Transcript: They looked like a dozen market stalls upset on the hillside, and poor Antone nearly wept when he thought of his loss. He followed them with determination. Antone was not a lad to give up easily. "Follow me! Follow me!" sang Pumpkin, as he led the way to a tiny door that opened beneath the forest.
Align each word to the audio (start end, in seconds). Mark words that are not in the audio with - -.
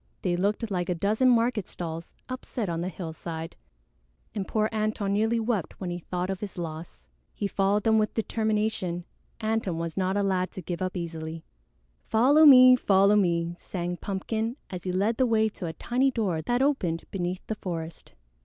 They 0.23 0.35
looked 0.35 0.71
like 0.71 0.89
a 0.89 0.95
dozen 0.95 1.29
market 1.29 1.67
stalls 1.67 2.15
upset 2.27 2.69
on 2.69 2.81
the 2.81 2.89
hillside, 2.89 3.55
and 4.33 4.47
poor 4.47 4.67
Antone 4.73 5.13
nearly 5.13 5.39
wept 5.39 5.79
when 5.79 5.91
he 5.91 5.99
thought 5.99 6.31
of 6.31 6.39
his 6.39 6.57
loss. 6.57 7.07
He 7.35 7.45
followed 7.45 7.83
them 7.83 7.99
with 7.99 8.15
determination. 8.15 9.05
Antone 9.43 9.77
was 9.77 9.95
not 9.95 10.17
a 10.17 10.23
lad 10.23 10.49
to 10.53 10.61
give 10.63 10.81
up 10.81 10.97
easily. 10.97 11.43
"Follow 12.07 12.47
me! 12.47 12.75
Follow 12.75 13.15
me!" 13.15 13.55
sang 13.59 13.95
Pumpkin, 13.95 14.55
as 14.71 14.85
he 14.85 14.91
led 14.91 15.17
the 15.17 15.27
way 15.27 15.47
to 15.49 15.67
a 15.67 15.73
tiny 15.73 16.09
door 16.09 16.41
that 16.41 16.63
opened 16.63 17.03
beneath 17.11 17.45
the 17.45 17.53
forest. 17.53 18.13